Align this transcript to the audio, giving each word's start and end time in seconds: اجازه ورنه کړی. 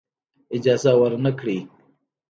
اجازه 0.57 0.91
ورنه 1.01 1.31
کړی. 1.39 1.57